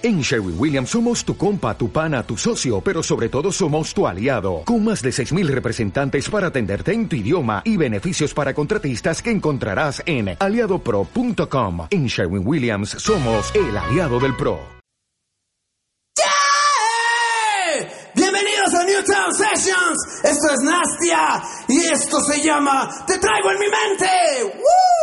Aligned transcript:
En 0.00 0.20
Sherwin 0.20 0.54
Williams 0.56 0.90
somos 0.90 1.24
tu 1.24 1.36
compa, 1.36 1.76
tu 1.76 1.90
pana, 1.90 2.22
tu 2.22 2.36
socio, 2.36 2.80
pero 2.80 3.02
sobre 3.02 3.28
todo 3.28 3.50
somos 3.50 3.92
tu 3.92 4.06
aliado, 4.06 4.62
con 4.64 4.84
más 4.84 5.02
de 5.02 5.10
6.000 5.10 5.48
representantes 5.48 6.30
para 6.30 6.46
atenderte 6.48 6.92
en 6.92 7.08
tu 7.08 7.16
idioma 7.16 7.62
y 7.64 7.76
beneficios 7.76 8.32
para 8.32 8.54
contratistas 8.54 9.20
que 9.20 9.32
encontrarás 9.32 10.00
en 10.06 10.36
aliadopro.com. 10.38 11.88
En 11.90 12.06
Sherwin 12.06 12.46
Williams 12.46 12.90
somos 12.90 13.52
el 13.56 13.76
aliado 13.76 14.20
del 14.20 14.36
PRO. 14.36 14.60
Bienvenidos 18.14 18.74
a 18.74 18.84
New 18.84 19.02
Town 19.02 19.34
Sessions, 19.34 20.22
esto 20.22 20.46
es 20.52 20.60
Nastia 20.62 21.42
y 21.68 21.80
esto 21.86 22.20
se 22.20 22.40
llama 22.40 22.88
Te 23.04 23.18
traigo 23.18 23.50
en 23.50 23.58
mi 23.58 23.66
mente. 23.66 24.06
¡Woo! 24.44 24.97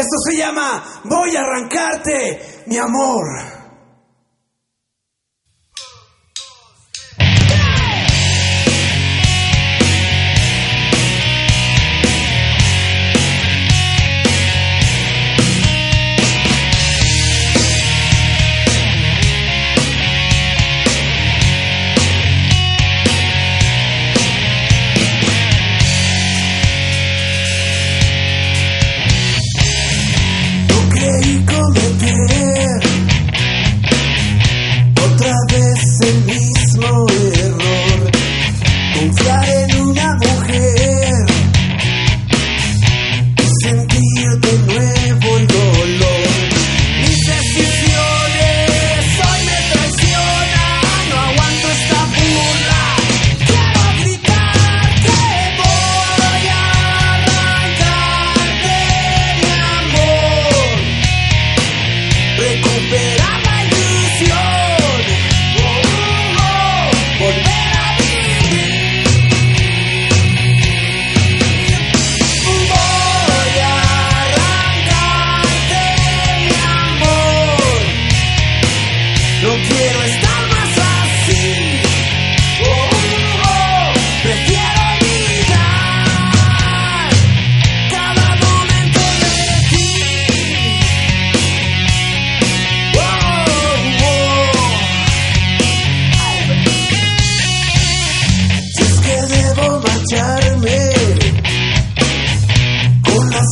Esto 0.00 0.16
se 0.30 0.36
llama 0.38 0.82
Voy 1.04 1.36
a 1.36 1.42
arrancarte, 1.42 2.62
mi 2.64 2.78
amor. 2.78 3.59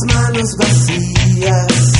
las 0.07 0.15
manos 0.15 0.55
vacías. 0.57 1.98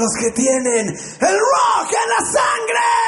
los 0.00 0.12
que 0.18 0.30
tienen 0.30 0.88
el 0.88 1.38
rock 1.38 1.92
en 1.92 2.08
la 2.08 2.24
sangre. 2.24 2.99